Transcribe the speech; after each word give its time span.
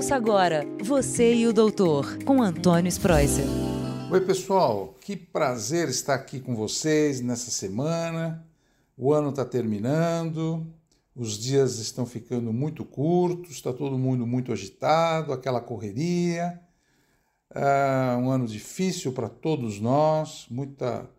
Ouça 0.00 0.16
agora 0.16 0.64
Você 0.82 1.34
e 1.34 1.46
o 1.46 1.52
Doutor, 1.52 2.24
com 2.24 2.42
Antônio 2.42 2.88
Spreuser. 2.88 3.44
Oi, 4.10 4.20
pessoal, 4.22 4.94
que 4.98 5.14
prazer 5.14 5.90
estar 5.90 6.14
aqui 6.14 6.40
com 6.40 6.56
vocês 6.56 7.20
nessa 7.20 7.50
semana. 7.50 8.42
O 8.96 9.12
ano 9.12 9.28
está 9.28 9.44
terminando, 9.44 10.66
os 11.14 11.38
dias 11.38 11.78
estão 11.78 12.06
ficando 12.06 12.50
muito 12.50 12.82
curtos, 12.82 13.50
está 13.50 13.74
todo 13.74 13.98
mundo 13.98 14.26
muito 14.26 14.54
agitado, 14.54 15.34
aquela 15.34 15.60
correria. 15.60 16.58
É 17.54 18.16
um 18.16 18.30
ano 18.30 18.46
difícil 18.46 19.12
para 19.12 19.28
todos 19.28 19.78
nós, 19.80 20.46
muita, 20.50 21.10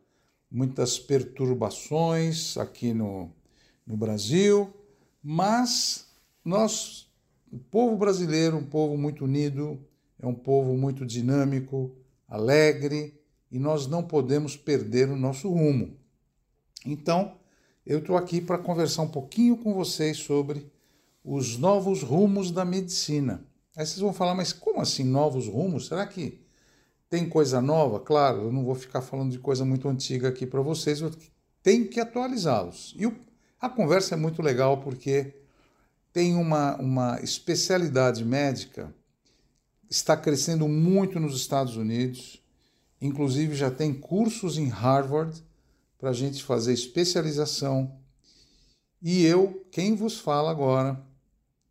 muitas 0.50 0.98
perturbações 0.98 2.58
aqui 2.58 2.96
no, 2.96 3.32
no 3.86 3.96
Brasil, 3.96 4.74
mas 5.22 6.08
nós 6.44 7.11
o 7.52 7.60
povo 7.60 7.98
brasileiro, 7.98 8.58
um 8.58 8.66
povo 8.66 8.98
muito 8.98 9.26
unido, 9.26 9.78
é 10.18 10.26
um 10.26 10.34
povo 10.34 10.78
muito 10.78 11.06
dinâmico, 11.06 11.92
alegre, 12.28 13.20
e 13.52 13.60
nós 13.60 13.88
não 13.88 14.02
podemos 14.02 14.56
perder 14.56 15.10
o 15.10 15.18
nosso 15.18 15.50
rumo. 15.50 15.98
Então, 16.86 17.36
eu 17.86 18.00
estou 18.00 18.16
aqui 18.16 18.40
para 18.40 18.58
conversar 18.58 19.02
um 19.02 19.10
pouquinho 19.10 19.58
com 19.58 19.74
vocês 19.74 20.18
sobre 20.18 20.72
os 21.24 21.58
novos 21.58 22.02
rumos 22.02 22.52
da 22.52 22.64
medicina. 22.64 23.46
Aí 23.76 23.86
vocês 23.86 24.00
vão 24.00 24.14
falar, 24.14 24.34
mas 24.34 24.54
como 24.54 24.80
assim 24.80 25.04
novos 25.04 25.48
rumos? 25.48 25.88
Será 25.88 26.08
que 26.08 26.40
tem 27.10 27.28
coisa 27.28 27.62
nova? 27.62 28.00
Claro, 28.00 28.44
eu 28.44 28.52
não 28.52 28.64
vou 28.64 28.76
ficar 28.76 29.02
falando 29.02 29.32
de 29.32 29.40
coisa 29.40 29.66
muito 29.66 29.90
antiga 29.90 30.30
aqui 30.30 30.46
para 30.46 30.62
vocês, 30.62 31.02
eu 31.02 31.12
tenho 31.62 31.90
que 31.90 32.00
atualizá-los. 32.00 32.96
E 32.98 33.12
a 33.60 33.70
conversa 33.70 34.16
é 34.16 34.18
muito 34.18 34.42
legal 34.42 34.78
porque 34.78 35.41
tem 36.14 36.36
uma, 36.36 36.76
uma 36.78 37.20
especialidade 37.22 38.26
médica, 38.26 38.94
está 39.90 40.16
crescendo 40.16 40.68
muito 40.68 41.20
nos 41.20 41.36
Estados 41.36 41.78
Unidos, 41.78 42.42
inclusive 43.02 43.56
já 43.56 43.72
tem 43.72 43.94
cursos 43.94 44.58
em 44.58 44.68
Harvard 44.68 45.44
para 45.98 46.10
a 46.10 46.14
gente 46.14 46.44
fazer 46.44 46.74
especialização. 46.74 48.00
E 49.02 49.26
eu, 49.26 49.66
quem 49.72 49.96
vos 49.96 50.20
fala 50.20 50.52
agora, 50.52 51.02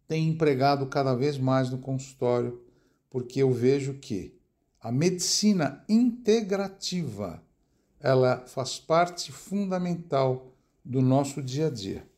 tenho 0.08 0.30
empregado 0.30 0.86
cada 0.86 1.14
vez 1.14 1.38
mais 1.38 1.70
no 1.70 1.78
consultório, 1.78 2.60
porque 3.08 3.42
eu 3.42 3.52
vejo 3.52 3.94
que 3.94 4.38
a 4.80 4.90
medicina 4.90 5.84
integrativa 5.88 7.42
ela 8.00 8.38
faz 8.46 8.78
parte 8.78 9.30
fundamental 9.30 10.54
do 10.84 11.02
nosso 11.02 11.42
dia 11.42 11.66
a 11.66 11.70
dia. 11.70 12.08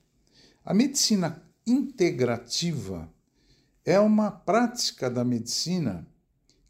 A 0.64 0.72
medicina 0.72 1.42
integrativa 1.66 3.08
é 3.84 3.98
uma 3.98 4.30
prática 4.30 5.10
da 5.10 5.24
medicina 5.24 6.06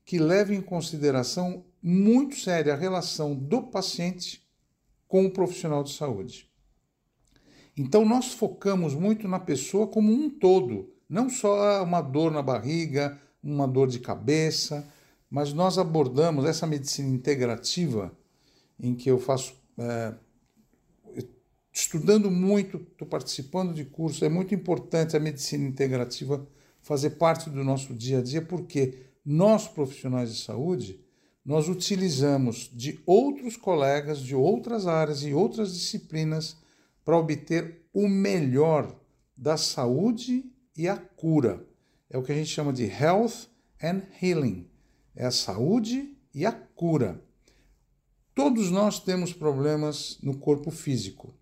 que 0.04 0.18
leva 0.18 0.54
em 0.54 0.60
consideração 0.60 1.64
muito 1.82 2.36
séria 2.36 2.74
a 2.74 2.76
relação 2.76 3.34
do 3.34 3.62
paciente 3.62 4.42
com 5.08 5.26
o 5.26 5.30
profissional 5.30 5.82
de 5.82 5.92
saúde. 5.92 6.48
Então, 7.76 8.04
nós 8.04 8.32
focamos 8.32 8.94
muito 8.94 9.26
na 9.26 9.38
pessoa 9.38 9.86
como 9.86 10.12
um 10.12 10.28
todo, 10.28 10.92
não 11.08 11.28
só 11.28 11.82
uma 11.82 12.00
dor 12.00 12.30
na 12.30 12.42
barriga, 12.42 13.18
uma 13.42 13.66
dor 13.66 13.88
de 13.88 13.98
cabeça, 13.98 14.86
mas 15.30 15.52
nós 15.52 15.78
abordamos 15.78 16.44
essa 16.44 16.66
medicina 16.66 17.08
integrativa, 17.08 18.12
em 18.78 18.94
que 18.94 19.10
eu 19.10 19.18
faço 19.18 19.54
é, 19.78 20.14
estudando 21.72 22.30
muito, 22.30 22.76
estou 22.76 23.08
participando 23.08 23.72
de 23.72 23.84
cursos. 23.84 24.22
É 24.22 24.28
muito 24.28 24.54
importante 24.54 25.16
a 25.16 25.20
medicina 25.20 25.66
integrativa 25.66 26.46
fazer 26.82 27.10
parte 27.10 27.48
do 27.48 27.64
nosso 27.64 27.94
dia 27.94 28.18
a 28.18 28.22
dia, 28.22 28.42
porque 28.42 29.06
nós, 29.24 29.66
profissionais 29.66 30.34
de 30.34 30.42
saúde, 30.42 31.00
nós 31.44 31.68
utilizamos 31.68 32.70
de 32.72 33.00
outros 33.06 33.56
colegas 33.56 34.20
de 34.20 34.34
outras 34.34 34.86
áreas 34.86 35.22
e 35.22 35.32
outras 35.32 35.72
disciplinas 35.72 36.56
para 37.04 37.16
obter 37.16 37.86
o 37.92 38.06
melhor 38.06 38.94
da 39.36 39.56
saúde 39.56 40.44
e 40.76 40.86
a 40.86 40.96
cura. 40.96 41.66
É 42.10 42.18
o 42.18 42.22
que 42.22 42.32
a 42.32 42.34
gente 42.34 42.50
chama 42.50 42.72
de 42.72 42.84
health 42.84 43.48
and 43.82 44.02
healing. 44.20 44.68
É 45.16 45.24
a 45.24 45.30
saúde 45.30 46.16
e 46.34 46.44
a 46.44 46.52
cura. 46.52 47.22
Todos 48.34 48.70
nós 48.70 49.00
temos 49.00 49.32
problemas 49.32 50.18
no 50.22 50.36
corpo 50.36 50.70
físico 50.70 51.34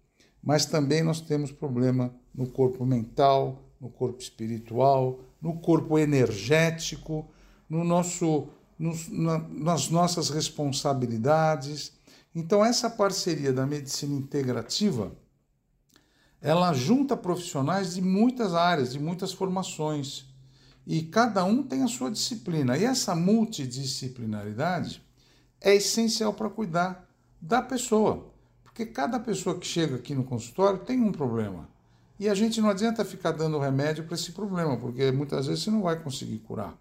mas 0.43 0.67
também 0.67 1.03
nós 1.03 1.21
temos 1.21 1.53
problema 1.53 2.15
no 2.35 2.49
corpo 2.49 2.85
mental, 2.85 3.63
no 3.81 3.89
corpo 3.89 4.21
espiritual, 4.21 5.21
no 5.41 5.61
corpo 5.61 5.99
energético, 5.99 7.29
no 7.69 7.85
nosso, 7.85 8.49
no, 8.79 8.93
na, 9.11 9.39
nas 9.39 9.89
nossas 9.89 10.31
responsabilidades. 10.31 11.93
Então, 12.35 12.65
essa 12.65 12.89
parceria 12.89 13.53
da 13.53 13.67
medicina 13.67 14.15
integrativa 14.15 15.13
ela 16.41 16.73
junta 16.73 17.17
profissionais 17.17 17.95
de 17.95 18.01
muitas 18.01 18.55
áreas, 18.55 18.93
de 18.93 18.99
muitas 18.99 19.33
formações, 19.33 20.25
e 20.87 21.03
cada 21.03 21.45
um 21.45 21.63
tem 21.63 21.83
a 21.83 21.89
sua 21.89 22.11
disciplina. 22.11 22.77
E 22.79 22.85
essa 22.85 23.15
multidisciplinaridade 23.15 25.03
é 25.61 25.75
essencial 25.75 26.33
para 26.33 26.49
cuidar 26.49 27.07
da 27.41 27.61
pessoa. 27.61 28.33
Porque 28.81 28.95
cada 28.95 29.21
pessoa 29.21 29.59
que 29.59 29.67
chega 29.67 29.97
aqui 29.97 30.15
no 30.15 30.25
consultório 30.25 30.79
tem 30.79 31.03
um 31.03 31.13
problema. 31.13 31.69
E 32.19 32.31
a 32.31 32.35
gente 32.35 32.63
não 32.63 32.71
adianta 32.71 33.05
ficar 33.05 33.33
dando 33.33 33.59
remédio 33.59 34.05
para 34.05 34.15
esse 34.15 34.33
problema, 34.33 34.75
porque 34.79 35.13
muitas 35.13 35.49
vezes 35.49 35.65
você 35.65 35.71
não 35.71 35.83
vai 35.83 36.03
conseguir 36.03 36.39
curar. 36.39 36.75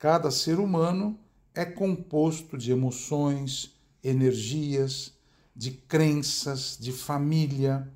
Cada 0.00 0.32
ser 0.32 0.58
humano 0.58 1.16
é 1.54 1.64
composto 1.64 2.58
de 2.58 2.72
emoções, 2.72 3.72
energias, 4.02 5.14
de 5.54 5.70
crenças, 5.70 6.76
de 6.76 6.90
família. 6.90 7.88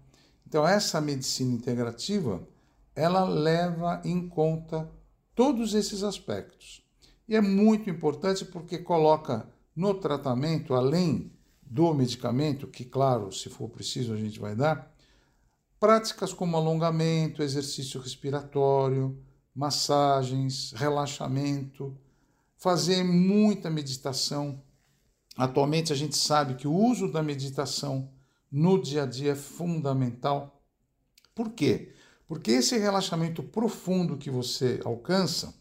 Então 0.46 0.64
essa 0.64 1.00
medicina 1.00 1.52
integrativa, 1.52 2.46
ela 2.94 3.24
leva 3.24 4.00
em 4.04 4.28
conta 4.28 4.88
todos 5.34 5.74
esses 5.74 6.04
aspectos. 6.04 6.80
E 7.26 7.34
é 7.34 7.40
muito 7.40 7.90
importante 7.90 8.44
porque 8.44 8.78
coloca 8.78 9.48
no 9.74 9.94
tratamento, 9.94 10.74
além 10.74 11.32
do 11.72 11.94
medicamento, 11.94 12.66
que, 12.66 12.84
claro, 12.84 13.32
se 13.32 13.48
for 13.48 13.66
preciso, 13.66 14.12
a 14.12 14.16
gente 14.16 14.38
vai 14.38 14.54
dar, 14.54 14.94
práticas 15.80 16.30
como 16.30 16.54
alongamento, 16.54 17.42
exercício 17.42 17.98
respiratório, 17.98 19.18
massagens, 19.54 20.72
relaxamento, 20.72 21.96
fazer 22.58 23.02
muita 23.02 23.70
meditação. 23.70 24.62
Atualmente 25.34 25.94
a 25.94 25.96
gente 25.96 26.14
sabe 26.14 26.56
que 26.56 26.68
o 26.68 26.74
uso 26.74 27.10
da 27.10 27.22
meditação 27.22 28.10
no 28.50 28.80
dia 28.80 29.04
a 29.04 29.06
dia 29.06 29.32
é 29.32 29.34
fundamental. 29.34 30.62
Por 31.34 31.52
quê? 31.52 31.94
Porque 32.28 32.50
esse 32.50 32.76
relaxamento 32.76 33.42
profundo 33.42 34.18
que 34.18 34.30
você 34.30 34.78
alcança, 34.84 35.54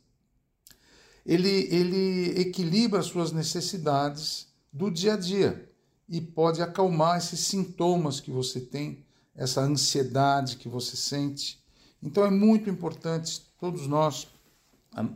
ele, 1.25 1.73
ele 1.73 2.37
equilibra 2.37 2.99
as 2.99 3.05
suas 3.05 3.31
necessidades 3.31 4.53
do 4.73 4.91
dia 4.91 5.13
a 5.13 5.17
dia 5.17 5.70
e 6.11 6.19
pode 6.19 6.61
acalmar 6.61 7.17
esses 7.17 7.39
sintomas 7.39 8.19
que 8.19 8.29
você 8.29 8.59
tem, 8.59 9.05
essa 9.33 9.61
ansiedade 9.61 10.57
que 10.57 10.67
você 10.67 10.97
sente. 10.97 11.57
Então 12.03 12.25
é 12.25 12.29
muito 12.29 12.69
importante, 12.69 13.41
todos 13.57 13.87
nós 13.87 14.27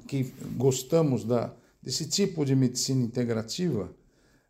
que 0.07 0.23
gostamos 0.55 1.25
da, 1.25 1.53
desse 1.84 2.07
tipo 2.07 2.45
de 2.45 2.55
medicina 2.55 3.03
integrativa, 3.03 3.94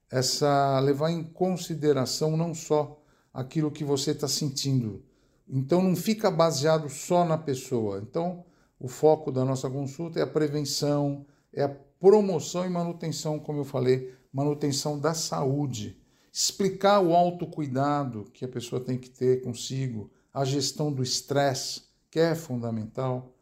essa 0.07 0.79
levar 0.81 1.09
em 1.09 1.23
consideração 1.23 2.37
não 2.37 2.53
só 2.53 3.01
aquilo 3.33 3.71
que 3.71 3.83
você 3.83 4.11
está 4.11 4.27
sentindo. 4.27 5.03
Então 5.49 5.81
não 5.81 5.95
fica 5.95 6.29
baseado 6.29 6.89
só 6.89 7.25
na 7.25 7.39
pessoa. 7.39 7.97
Então 8.07 8.45
o 8.79 8.87
foco 8.87 9.31
da 9.31 9.43
nossa 9.43 9.67
consulta 9.67 10.19
é 10.19 10.21
a 10.21 10.27
prevenção, 10.27 11.25
é 11.51 11.63
a 11.63 11.69
promoção 11.99 12.63
e 12.67 12.69
manutenção, 12.69 13.39
como 13.39 13.61
eu 13.61 13.65
falei, 13.65 14.13
manutenção 14.31 14.99
da 14.99 15.15
saúde 15.15 16.04
explicar 16.35 16.99
o 16.99 17.15
autocuidado 17.15 18.25
que 18.33 18.43
a 18.43 18.47
pessoa 18.47 18.81
tem 18.81 18.97
que 18.97 19.09
ter 19.09 19.41
consigo, 19.41 20.11
a 20.33 20.43
gestão 20.43 20.91
do 20.91 21.01
estresse, 21.01 21.83
que 22.11 22.19
é 22.19 22.35
fundamental, 22.35 23.33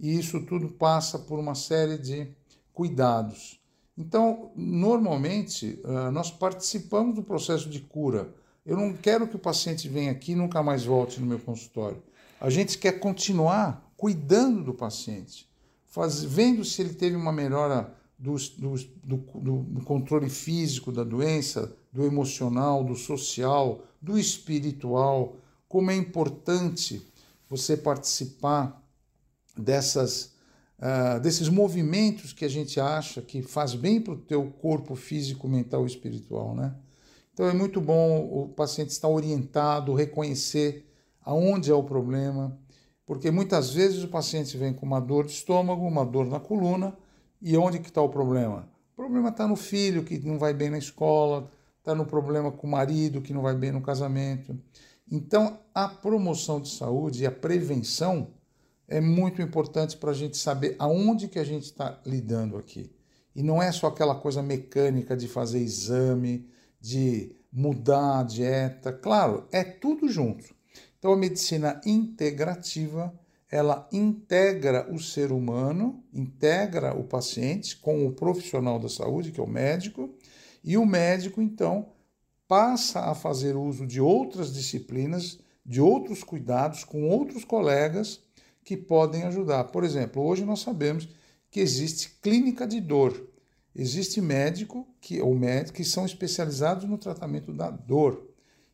e 0.00 0.18
isso 0.18 0.44
tudo 0.44 0.68
passa 0.68 1.16
por 1.16 1.38
uma 1.38 1.54
série 1.54 1.96
de 1.96 2.26
cuidados. 2.72 3.60
Então, 3.96 4.50
normalmente, 4.56 5.80
ah, 5.84 6.10
nós 6.10 6.32
participamos 6.32 7.14
do 7.14 7.22
processo 7.22 7.70
de 7.70 7.78
cura. 7.78 8.34
Eu 8.66 8.76
não 8.76 8.94
quero 8.94 9.28
que 9.28 9.36
o 9.36 9.38
paciente 9.38 9.88
venha 9.88 10.10
aqui 10.10 10.32
e 10.32 10.36
nunca 10.36 10.60
mais 10.60 10.84
volte 10.84 11.20
no 11.20 11.26
meu 11.26 11.38
consultório. 11.38 12.02
A 12.40 12.50
gente 12.50 12.78
quer 12.78 12.98
continuar 12.98 13.92
cuidando 13.96 14.64
do 14.64 14.74
paciente, 14.74 15.48
faz, 15.86 16.24
vendo 16.24 16.64
se 16.64 16.82
ele 16.82 16.94
teve 16.94 17.14
uma 17.14 17.32
melhora 17.32 17.94
do, 18.18 18.34
do, 18.58 18.74
do, 19.04 19.16
do 19.62 19.84
controle 19.84 20.28
físico 20.28 20.90
da 20.90 21.04
doença, 21.04 21.76
do 21.92 22.04
emocional, 22.04 22.84
do 22.84 22.94
social, 22.94 23.82
do 24.00 24.18
espiritual, 24.18 25.36
como 25.68 25.90
é 25.90 25.96
importante 25.96 27.02
você 27.48 27.76
participar 27.76 28.82
dessas 29.56 30.34
uh, 30.80 31.20
desses 31.20 31.48
movimentos 31.48 32.32
que 32.32 32.44
a 32.44 32.48
gente 32.48 32.80
acha 32.80 33.20
que 33.20 33.42
faz 33.42 33.74
bem 33.74 34.00
para 34.00 34.14
o 34.14 34.18
teu 34.18 34.50
corpo 34.50 34.94
físico, 34.94 35.48
mental 35.48 35.84
e 35.84 35.86
espiritual, 35.86 36.54
né? 36.54 36.74
Então 37.32 37.46
é 37.46 37.52
muito 37.52 37.80
bom 37.80 38.20
o 38.20 38.48
paciente 38.48 38.90
estar 38.90 39.08
orientado, 39.08 39.94
reconhecer 39.94 40.86
aonde 41.22 41.70
é 41.70 41.74
o 41.74 41.82
problema, 41.82 42.58
porque 43.06 43.30
muitas 43.30 43.70
vezes 43.70 44.02
o 44.02 44.08
paciente 44.08 44.56
vem 44.56 44.72
com 44.72 44.84
uma 44.84 45.00
dor 45.00 45.26
de 45.26 45.32
estômago, 45.32 45.86
uma 45.86 46.04
dor 46.04 46.26
na 46.26 46.40
coluna, 46.40 46.96
e 47.40 47.56
onde 47.56 47.78
que 47.78 47.88
está 47.88 48.02
o 48.02 48.08
problema? 48.08 48.68
O 48.92 48.96
problema 48.96 49.30
está 49.30 49.46
no 49.48 49.56
filho 49.56 50.04
que 50.04 50.18
não 50.18 50.38
vai 50.38 50.52
bem 50.52 50.68
na 50.70 50.78
escola, 50.78 51.50
está 51.80 51.94
no 51.94 52.06
problema 52.06 52.52
com 52.52 52.66
o 52.66 52.70
marido 52.70 53.20
que 53.20 53.32
não 53.32 53.42
vai 53.42 53.54
bem 53.54 53.72
no 53.72 53.80
casamento. 53.80 54.56
Então, 55.10 55.58
a 55.74 55.88
promoção 55.88 56.60
de 56.60 56.70
saúde 56.70 57.22
e 57.22 57.26
a 57.26 57.32
prevenção 57.32 58.28
é 58.86 59.00
muito 59.00 59.42
importante 59.42 59.96
para 59.96 60.10
a 60.10 60.14
gente 60.14 60.36
saber 60.36 60.76
aonde 60.78 61.26
que 61.26 61.38
a 61.38 61.44
gente 61.44 61.64
está 61.64 62.00
lidando 62.06 62.56
aqui. 62.56 62.92
E 63.34 63.42
não 63.42 63.62
é 63.62 63.72
só 63.72 63.88
aquela 63.88 64.14
coisa 64.14 64.42
mecânica 64.42 65.16
de 65.16 65.26
fazer 65.26 65.60
exame, 65.60 66.48
de 66.80 67.34
mudar 67.52 68.20
a 68.20 68.22
dieta. 68.22 68.92
Claro, 68.92 69.48
é 69.50 69.64
tudo 69.64 70.08
junto. 70.08 70.54
Então, 70.98 71.12
a 71.12 71.16
medicina 71.16 71.80
integrativa 71.84 73.12
ela 73.50 73.88
integra 73.92 74.88
o 74.92 74.98
ser 75.00 75.32
humano, 75.32 76.04
integra 76.14 76.94
o 76.94 77.02
paciente 77.02 77.76
com 77.76 78.06
o 78.06 78.12
profissional 78.12 78.78
da 78.78 78.88
saúde, 78.88 79.32
que 79.32 79.40
é 79.40 79.42
o 79.42 79.48
médico, 79.48 80.08
e 80.62 80.76
o 80.76 80.84
médico, 80.84 81.40
então, 81.40 81.88
passa 82.46 83.00
a 83.00 83.14
fazer 83.14 83.56
uso 83.56 83.86
de 83.86 84.00
outras 84.00 84.52
disciplinas, 84.52 85.38
de 85.64 85.80
outros 85.80 86.24
cuidados 86.24 86.84
com 86.84 87.08
outros 87.08 87.44
colegas 87.44 88.20
que 88.64 88.76
podem 88.76 89.22
ajudar. 89.24 89.64
Por 89.64 89.84
exemplo, 89.84 90.22
hoje 90.22 90.44
nós 90.44 90.60
sabemos 90.60 91.08
que 91.50 91.60
existe 91.60 92.18
clínica 92.20 92.66
de 92.66 92.80
dor. 92.80 93.28
Existe 93.74 94.20
médico 94.20 94.86
que 95.00 95.20
ou 95.20 95.34
médico 95.34 95.76
que 95.76 95.84
são 95.84 96.04
especializados 96.04 96.84
no 96.84 96.98
tratamento 96.98 97.52
da 97.52 97.70
dor. 97.70 98.28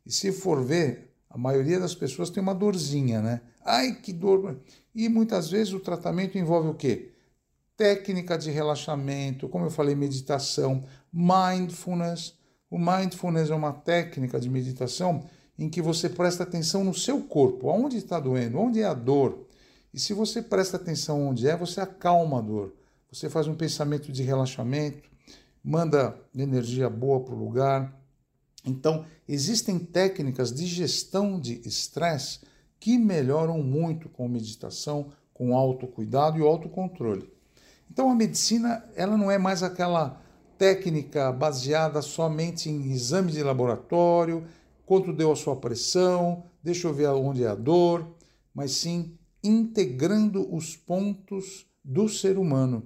E 0.04 0.12
se 0.12 0.32
for 0.32 0.64
ver, 0.64 1.10
a 1.28 1.36
maioria 1.36 1.78
das 1.78 1.94
pessoas 1.94 2.30
tem 2.30 2.42
uma 2.42 2.54
dorzinha, 2.54 3.20
né? 3.20 3.40
Ai, 3.64 3.94
que 3.96 4.12
dor! 4.12 4.58
E 4.94 5.08
muitas 5.08 5.50
vezes 5.50 5.72
o 5.74 5.80
tratamento 5.80 6.38
envolve 6.38 6.68
o 6.68 6.74
quê? 6.74 7.10
Técnica 7.76 8.38
de 8.38 8.50
relaxamento, 8.50 9.48
como 9.48 9.66
eu 9.66 9.70
falei, 9.70 9.94
meditação, 9.94 10.84
mindfulness. 11.12 12.34
O 12.70 12.78
mindfulness 12.78 13.50
é 13.50 13.54
uma 13.54 13.72
técnica 13.72 14.40
de 14.40 14.48
meditação 14.48 15.24
em 15.58 15.68
que 15.68 15.82
você 15.82 16.08
presta 16.08 16.42
atenção 16.42 16.84
no 16.84 16.94
seu 16.94 17.20
corpo, 17.22 17.68
aonde 17.68 17.96
está 17.98 18.18
doendo, 18.18 18.58
onde 18.58 18.80
é 18.80 18.84
a 18.86 18.94
dor. 18.94 19.46
E 19.92 19.98
se 19.98 20.12
você 20.12 20.42
presta 20.42 20.76
atenção 20.76 21.28
onde 21.28 21.48
é, 21.48 21.56
você 21.56 21.80
acalma 21.80 22.38
a 22.38 22.42
dor. 22.42 22.74
Você 23.10 23.30
faz 23.30 23.46
um 23.46 23.54
pensamento 23.54 24.10
de 24.12 24.22
relaxamento, 24.22 25.08
manda 25.62 26.18
energia 26.34 26.88
boa 26.90 27.20
para 27.20 27.34
o 27.34 27.38
lugar. 27.38 27.98
Então, 28.64 29.04
existem 29.28 29.78
técnicas 29.78 30.52
de 30.52 30.66
gestão 30.66 31.40
de 31.40 31.60
estresse 31.66 32.40
que 32.80 32.98
melhoram 32.98 33.62
muito 33.62 34.08
com 34.08 34.28
meditação, 34.28 35.12
com 35.32 35.56
autocuidado 35.56 36.38
e 36.38 36.42
autocontrole. 36.42 37.35
Então, 37.90 38.10
a 38.10 38.14
medicina 38.14 38.84
ela 38.94 39.16
não 39.16 39.30
é 39.30 39.38
mais 39.38 39.62
aquela 39.62 40.20
técnica 40.58 41.32
baseada 41.32 42.00
somente 42.02 42.70
em 42.70 42.90
exame 42.90 43.32
de 43.32 43.42
laboratório, 43.42 44.44
quanto 44.84 45.12
deu 45.12 45.32
a 45.32 45.36
sua 45.36 45.56
pressão, 45.56 46.44
deixa 46.62 46.88
eu 46.88 46.94
ver 46.94 47.08
onde 47.08 47.44
é 47.44 47.48
a 47.48 47.54
dor, 47.54 48.06
mas 48.54 48.72
sim 48.72 49.18
integrando 49.42 50.52
os 50.54 50.76
pontos 50.76 51.66
do 51.84 52.08
ser 52.08 52.38
humano. 52.38 52.84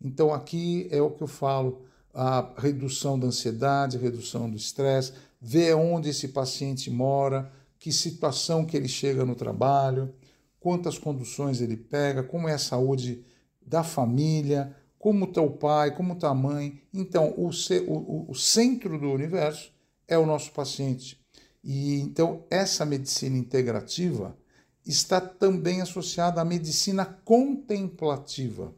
Então 0.00 0.32
aqui 0.32 0.88
é 0.90 1.00
o 1.00 1.10
que 1.10 1.22
eu 1.22 1.28
falo, 1.28 1.82
a 2.12 2.52
redução 2.58 3.18
da 3.18 3.28
ansiedade, 3.28 3.96
redução 3.96 4.50
do 4.50 4.56
estresse, 4.56 5.12
ver 5.40 5.74
onde 5.74 6.10
esse 6.10 6.28
paciente 6.28 6.90
mora, 6.90 7.50
que 7.78 7.92
situação 7.92 8.64
que 8.64 8.76
ele 8.76 8.88
chega 8.88 9.24
no 9.24 9.34
trabalho, 9.34 10.12
quantas 10.60 10.98
conduções 10.98 11.60
ele 11.60 11.76
pega, 11.76 12.22
como 12.22 12.48
é 12.48 12.54
a 12.54 12.58
saúde 12.58 13.24
da 13.66 13.82
família, 13.82 14.74
como 14.98 15.24
está 15.24 15.40
o 15.40 15.50
pai, 15.50 15.94
como 15.94 16.12
está 16.12 16.28
a 16.28 16.34
mãe. 16.34 16.80
Então, 16.92 17.34
o, 17.36 17.50
o, 17.88 18.30
o 18.30 18.34
centro 18.34 18.98
do 18.98 19.10
universo 19.10 19.72
é 20.06 20.16
o 20.16 20.26
nosso 20.26 20.52
paciente. 20.52 21.20
E 21.62 22.00
então 22.00 22.44
essa 22.50 22.84
medicina 22.84 23.36
integrativa 23.36 24.36
está 24.84 25.20
também 25.20 25.80
associada 25.80 26.40
à 26.40 26.44
medicina 26.44 27.04
contemplativa. 27.04 28.74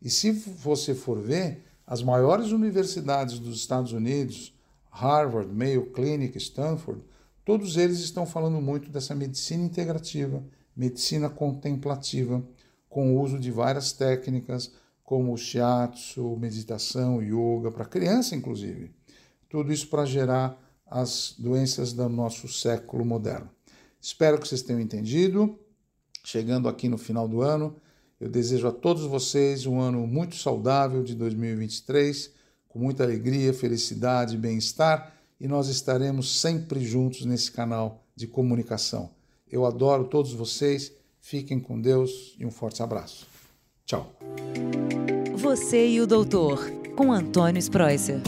E 0.00 0.08
se 0.08 0.30
você 0.30 0.94
for 0.94 1.20
ver, 1.20 1.64
as 1.86 2.02
maiores 2.02 2.52
universidades 2.52 3.38
dos 3.38 3.56
Estados 3.56 3.92
Unidos, 3.92 4.54
Harvard, 4.90 5.52
Mayo 5.52 5.90
Clinic, 5.90 6.38
Stanford, 6.38 7.02
todos 7.44 7.76
eles 7.76 7.98
estão 7.98 8.24
falando 8.24 8.60
muito 8.60 8.90
dessa 8.90 9.14
medicina 9.14 9.64
integrativa, 9.64 10.44
medicina 10.76 11.28
contemplativa, 11.28 12.44
com 12.88 13.14
o 13.14 13.20
uso 13.20 13.38
de 13.38 13.50
várias 13.50 13.92
técnicas, 13.92 14.72
como 15.02 15.36
shiatsu, 15.36 16.36
meditação, 16.36 17.22
yoga, 17.22 17.70
para 17.70 17.84
criança 17.84 18.34
inclusive. 18.34 18.94
Tudo 19.48 19.72
isso 19.72 19.88
para 19.88 20.04
gerar 20.04 20.58
as 20.86 21.34
doenças 21.38 21.92
do 21.92 22.08
nosso 22.08 22.48
século 22.48 23.04
moderno. 23.04 23.50
Espero 24.00 24.38
que 24.38 24.46
vocês 24.46 24.62
tenham 24.62 24.80
entendido. 24.80 25.58
Chegando 26.24 26.68
aqui 26.68 26.88
no 26.88 26.98
final 26.98 27.26
do 27.26 27.40
ano, 27.40 27.76
eu 28.20 28.28
desejo 28.28 28.66
a 28.66 28.72
todos 28.72 29.04
vocês 29.04 29.64
um 29.64 29.80
ano 29.80 30.06
muito 30.06 30.36
saudável 30.36 31.02
de 31.02 31.14
2023, 31.14 32.32
com 32.68 32.78
muita 32.78 33.04
alegria, 33.04 33.54
felicidade 33.54 34.36
bem-estar, 34.36 35.14
e 35.40 35.46
nós 35.46 35.68
estaremos 35.68 36.40
sempre 36.40 36.84
juntos 36.84 37.24
nesse 37.24 37.50
canal 37.50 38.04
de 38.14 38.26
comunicação. 38.26 39.10
Eu 39.50 39.64
adoro 39.64 40.04
todos 40.04 40.32
vocês, 40.32 40.92
fiquem 41.28 41.60
com 41.60 41.78
Deus 41.78 42.34
e 42.38 42.46
um 42.46 42.50
forte 42.50 42.82
abraço. 42.82 43.26
Tchau. 43.84 44.12
Você 45.34 45.86
e 45.86 46.00
o 46.00 46.06
doutor, 46.06 46.70
com 46.96 47.12
Antônio 47.12 47.58
Spreuser. 47.58 48.20